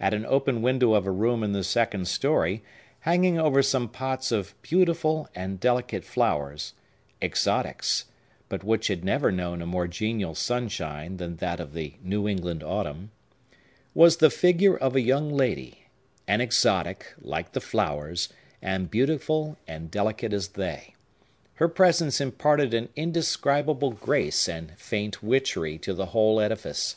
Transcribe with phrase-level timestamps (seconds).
[0.00, 2.64] At an open window of a room in the second story,
[3.02, 8.06] hanging over some pots of beautiful and delicate flowers,—exotics,
[8.48, 12.64] but which had never known a more genial sunshine than that of the New England
[12.64, 15.86] autumn,—was the figure of a young lady,
[16.26, 18.28] an exotic, like the flowers,
[18.60, 20.92] and beautiful and delicate as they.
[21.54, 26.96] Her presence imparted an indescribable grace and faint witchery to the whole edifice.